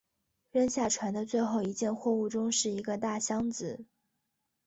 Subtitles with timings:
[0.51, 3.85] 扔下船的最后一件货物中是一个大箱子。